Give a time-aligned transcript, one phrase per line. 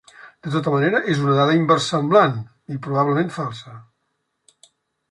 [0.45, 2.35] De tota manera, és una dada inversemblant
[2.77, 3.79] i probablement falsa.